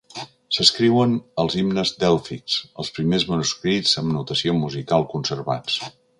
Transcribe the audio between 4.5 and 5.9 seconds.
musical conservats.